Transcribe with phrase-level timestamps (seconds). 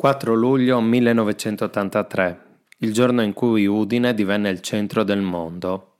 [0.00, 2.42] 4 luglio 1983,
[2.78, 5.94] il giorno in cui Udine divenne il centro del mondo.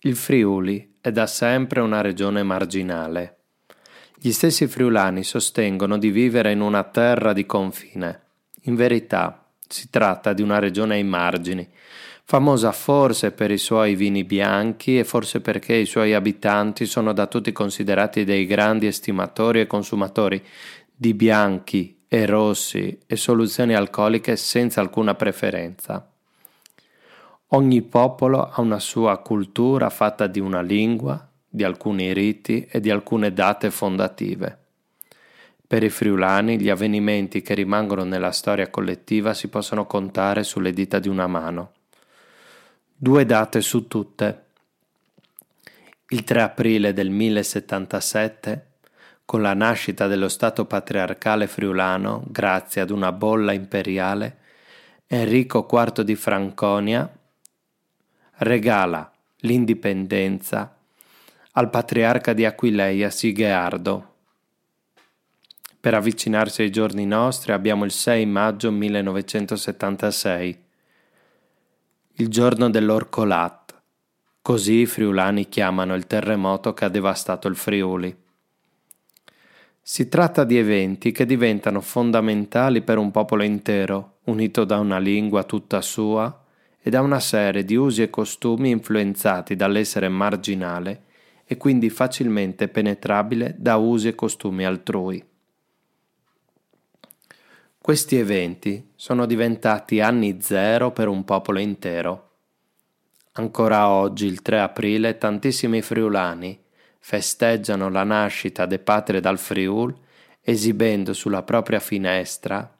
[0.00, 3.36] Il Friuli è da sempre una regione marginale.
[4.16, 8.22] Gli stessi friulani sostengono di vivere in una terra di confine.
[8.62, 11.64] In verità, si tratta di una regione ai margini,
[12.24, 17.28] famosa forse per i suoi vini bianchi e forse perché i suoi abitanti sono da
[17.28, 20.44] tutti considerati dei grandi estimatori e consumatori
[20.92, 26.10] di bianchi e rossi e soluzioni alcoliche senza alcuna preferenza.
[27.48, 32.90] Ogni popolo ha una sua cultura fatta di una lingua, di alcuni riti e di
[32.90, 34.58] alcune date fondative.
[35.66, 40.98] Per i friulani gli avvenimenti che rimangono nella storia collettiva si possono contare sulle dita
[40.98, 41.72] di una mano.
[42.94, 44.44] Due date su tutte.
[46.08, 48.67] Il 3 aprile del 1077
[49.28, 54.38] con la nascita dello Stato patriarcale friulano, grazie ad una bolla imperiale,
[55.06, 57.06] Enrico IV di Franconia
[58.36, 60.74] regala l'indipendenza
[61.52, 64.14] al patriarca di Aquileia Sigheardo.
[65.78, 70.64] Per avvicinarsi ai giorni nostri abbiamo il 6 maggio 1976,
[72.14, 73.74] il giorno dell'Orcolat,
[74.40, 78.26] così i friulani chiamano il terremoto che ha devastato il Friuli.
[79.90, 85.44] Si tratta di eventi che diventano fondamentali per un popolo intero, unito da una lingua
[85.44, 86.44] tutta sua
[86.78, 91.04] e da una serie di usi e costumi influenzati dall'essere marginale
[91.46, 95.24] e quindi facilmente penetrabile da usi e costumi altrui.
[97.78, 102.32] Questi eventi sono diventati anni zero per un popolo intero.
[103.32, 106.66] Ancora oggi, il 3 aprile, tantissimi friulani,
[106.98, 109.94] festeggiano la nascita de Patria dal Friul
[110.40, 112.74] esibendo sulla propria finestra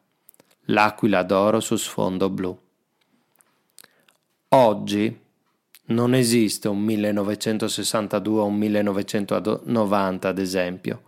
[0.70, 2.58] l'aquila d'oro su sfondo blu.
[4.48, 5.20] Oggi
[5.86, 11.02] non esiste un 1962 o un 1990 ad esempio,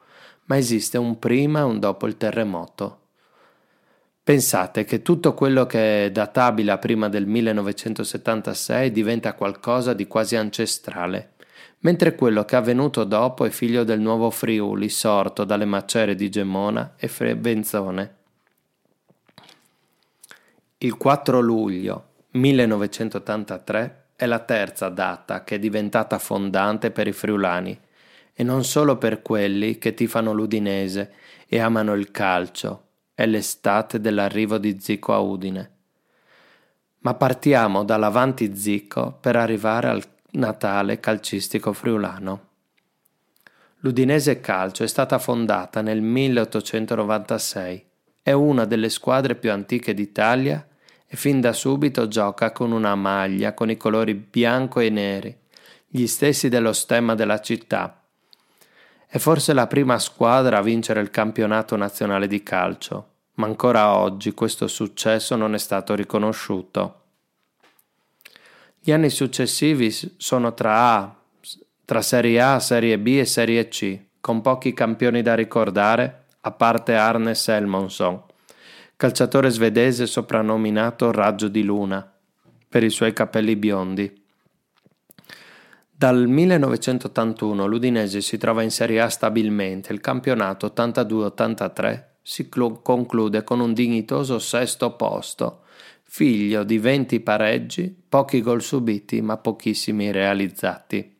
[0.44, 2.99] ma esiste un prima e un dopo il terremoto.
[4.22, 10.37] Pensate che tutto quello che è databile a prima del 1976 diventa qualcosa di quasi
[10.37, 11.32] ancestrale
[11.80, 16.28] mentre quello che è avvenuto dopo è figlio del nuovo Friuli sorto dalle macerie di
[16.28, 18.14] Gemona e Frevenzone.
[20.78, 27.78] Il 4 luglio 1983 è la terza data che è diventata fondante per i friulani
[28.34, 31.12] e non solo per quelli che tifano l'Udinese
[31.46, 35.70] e amano il calcio, è l'estate dell'arrivo di Zico a Udine.
[37.00, 42.48] Ma partiamo dall'avanti Zico per arrivare al Natale calcistico friulano.
[43.78, 47.84] L'Udinese Calcio è stata fondata nel 1896,
[48.22, 50.64] è una delle squadre più antiche d'Italia
[51.04, 55.36] e fin da subito gioca con una maglia con i colori bianco e neri,
[55.88, 58.00] gli stessi dello stemma della città.
[59.08, 64.30] È forse la prima squadra a vincere il campionato nazionale di calcio, ma ancora oggi
[64.30, 67.00] questo successo non è stato riconosciuto.
[68.82, 71.14] Gli anni successivi sono tra A,
[71.84, 76.94] tra Serie A, Serie B e Serie C, con pochi campioni da ricordare, a parte
[76.94, 78.22] Arne Selmonson,
[78.96, 82.10] calciatore svedese soprannominato Raggio di Luna,
[82.70, 84.24] per i suoi capelli biondi.
[85.90, 93.60] Dal 1981 l'Udinese si trova in Serie A stabilmente, il campionato 82-83 si conclude con
[93.60, 95.64] un dignitoso sesto posto,
[96.12, 101.19] figlio di 20 pareggi, pochi gol subiti ma pochissimi realizzati.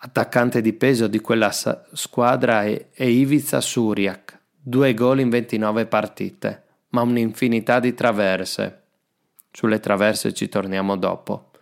[0.00, 6.64] Attaccante di peso di quella squadra è, è Ivica Suriak, due gol in 29 partite,
[6.90, 8.82] ma un'infinità di traverse.
[9.50, 11.52] Sulle traverse ci torniamo dopo.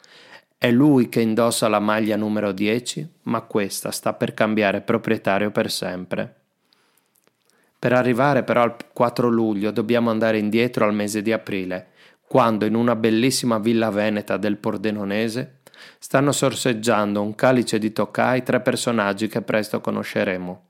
[0.59, 5.71] È lui che indossa la maglia numero 10, ma questa sta per cambiare proprietario per
[5.71, 6.46] sempre.
[7.79, 11.89] Per arrivare però al 4 luglio dobbiamo andare indietro al mese di aprile,
[12.27, 15.59] quando in una bellissima villa veneta del Pordenonese
[15.99, 20.63] stanno sorseggiando un calice di toccai tre personaggi che presto conosceremo.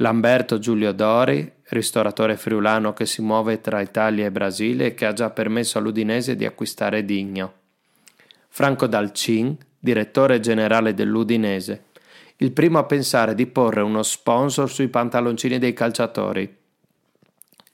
[0.00, 5.12] Lamberto Giulio Dori, ristoratore friulano che si muove tra Italia e Brasile e che ha
[5.12, 7.52] già permesso all'Udinese di acquistare Digno.
[8.48, 11.86] Franco Dalcin, direttore generale dell'Udinese,
[12.40, 16.56] il primo a pensare di porre uno sponsor sui pantaloncini dei calciatori.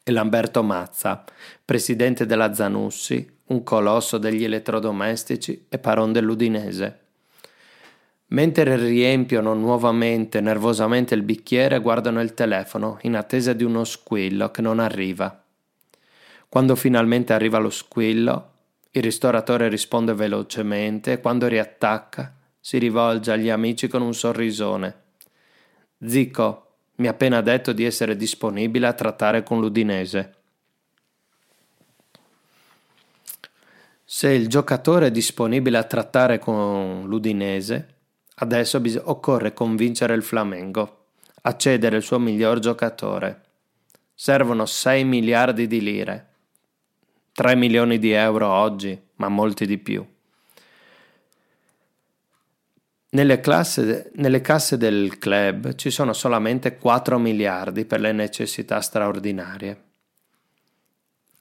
[0.02, 1.25] E Lamberto Mazza,
[1.64, 7.00] presidente della Zanussi, un colosso degli elettrodomestici e paron dell'Udinese.
[8.28, 14.62] Mentre riempiono nuovamente nervosamente il bicchiere, guardano il telefono in attesa di uno squillo che
[14.62, 15.43] non arriva.
[16.49, 18.52] Quando finalmente arriva lo squillo,
[18.93, 22.32] il ristoratore risponde velocemente e quando riattacca
[22.66, 25.02] si rivolge agli amici con un sorrisone.
[26.02, 30.34] Zico, mi ha appena detto di essere disponibile a trattare con l'Udinese.
[34.02, 37.96] Se il giocatore è disponibile a trattare con l'Udinese,
[38.37, 41.08] adesso bis- occorre convincere il Flamengo
[41.43, 43.43] a cedere il suo miglior giocatore.
[44.14, 46.28] Servono 6 miliardi di lire,
[47.32, 50.12] 3 milioni di euro oggi, ma molti di più.
[53.14, 59.82] Nelle, classe, nelle, casse del club ci sono solamente 4 miliardi per le necessità straordinarie.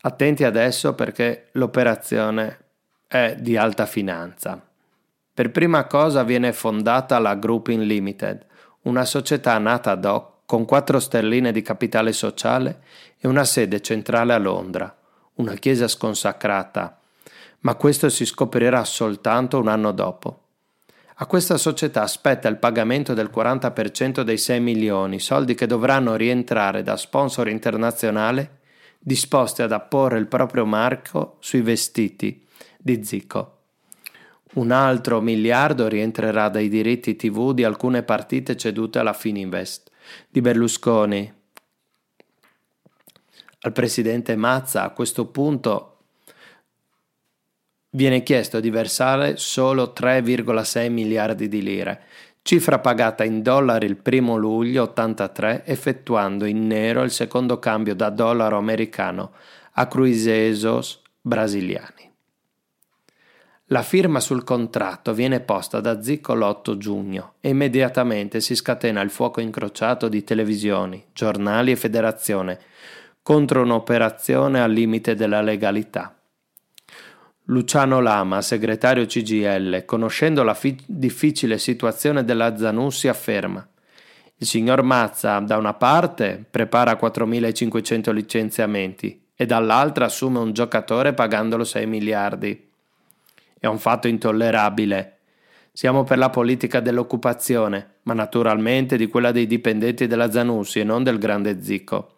[0.01, 2.59] Attenti adesso perché l'operazione
[3.07, 4.63] è di alta finanza.
[5.33, 8.45] Per prima cosa viene fondata la Grouping Limited,
[8.83, 12.83] una società nata ad hoc con 4 sterline di capitale sociale
[13.17, 14.95] e una sede centrale a Londra,
[15.35, 16.99] una chiesa sconsacrata,
[17.61, 20.42] ma questo si scoprirà soltanto un anno dopo.
[21.17, 26.81] A questa società spetta il pagamento del 40% dei 6 milioni, soldi che dovranno rientrare
[26.81, 28.61] da sponsor internazionale
[28.97, 32.43] disposti ad apporre il proprio marco sui vestiti
[32.79, 33.57] di Zico.
[34.53, 39.91] Un altro miliardo rientrerà dai diritti TV di alcune partite cedute alla Fininvest
[40.29, 41.31] di Berlusconi.
[43.61, 45.92] Al presidente Mazza a questo punto
[47.95, 52.01] viene chiesto di versare solo 3,6 miliardi di lire,
[52.41, 58.09] cifra pagata in dollari il 1 luglio 83 effettuando in nero il secondo cambio da
[58.09, 59.31] dollaro americano
[59.73, 62.11] a cruisesos brasiliani.
[63.67, 69.09] La firma sul contratto viene posta da Zicco l'8 giugno e immediatamente si scatena il
[69.09, 72.59] fuoco incrociato di televisioni, giornali e federazione
[73.21, 76.13] contro un'operazione al limite della legalità.
[77.45, 83.67] Luciano Lama, segretario CGL, conoscendo la fi- difficile situazione della Zanussi, afferma
[84.43, 91.63] il signor Mazza, da una parte, prepara 4.500 licenziamenti e dall'altra assume un giocatore pagandolo
[91.63, 92.69] 6 miliardi.
[93.57, 95.19] È un fatto intollerabile.
[95.71, 101.03] Siamo per la politica dell'occupazione, ma naturalmente di quella dei dipendenti della Zanussi e non
[101.03, 102.12] del grande Zicco.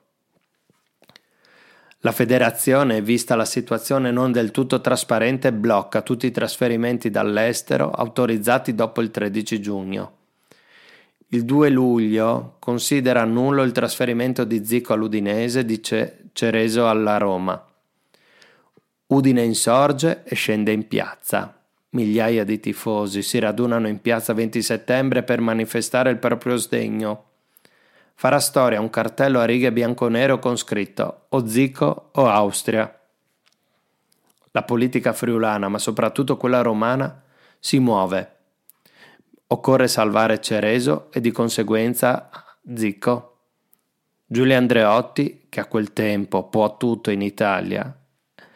[2.06, 8.75] La federazione, vista la situazione non del tutto trasparente, blocca tutti i trasferimenti dall'estero autorizzati
[8.75, 10.12] dopo il 13 giugno.
[11.30, 17.66] Il 2 luglio considera nullo il trasferimento di Zico all'Udinese di Cereso alla Roma.
[19.07, 21.60] Udine insorge e scende in piazza.
[21.90, 27.30] Migliaia di tifosi si radunano in piazza 20 settembre per manifestare il proprio sdegno
[28.16, 33.00] farà storia un cartello a righe bianco-nero con scritto o Zico o Austria.
[34.52, 37.24] La politica friulana, ma soprattutto quella romana,
[37.60, 38.32] si muove.
[39.48, 42.30] Occorre salvare Cereso e di conseguenza
[42.74, 43.32] Zico.
[44.26, 47.96] Giulio Andreotti, che a quel tempo può tutto in Italia,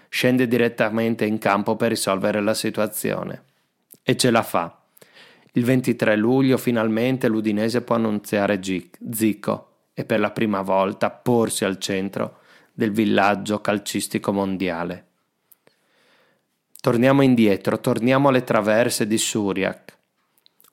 [0.08, 3.44] scende direttamente in campo per risolvere la situazione.
[4.02, 4.79] E ce la fa.
[5.60, 11.78] Il 23 luglio finalmente l'Udinese può annunziare Zico e per la prima volta porsi al
[11.80, 12.38] centro
[12.72, 15.08] del villaggio calcistico mondiale.
[16.80, 19.98] Torniamo indietro, torniamo alle traverse di Suriak.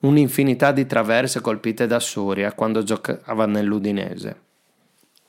[0.03, 4.41] Un'infinità di traverse colpite da Suriak quando giocava nell'Udinese.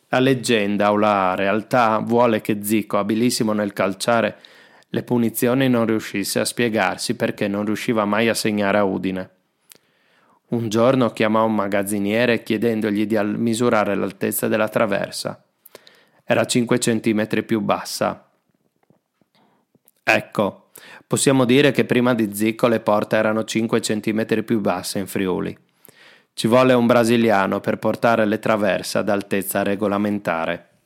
[0.09, 4.37] La leggenda o la realtà vuole che Zico, abilissimo nel calciare
[4.89, 9.31] le punizioni, non riuscisse a spiegarsi perché non riusciva mai a segnare a Udine.
[10.49, 15.43] Un giorno chiamò un magazziniere chiedendogli di misurare l'altezza della traversa.
[16.23, 18.29] Era 5 centimetri più bassa.
[20.03, 20.69] Ecco,
[21.05, 25.57] possiamo dire che prima di Zicco le porte erano 5 centimetri più basse in Friuli.
[26.33, 30.76] Ci volle un brasiliano per portare le traverse ad altezza regolamentare.